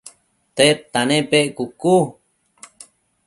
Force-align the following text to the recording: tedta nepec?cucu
tedta 0.55 1.01
nepec?cucu 1.09 1.95